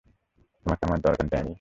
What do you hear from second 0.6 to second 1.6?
তোমার আমাকে দরকার, ড্যানি।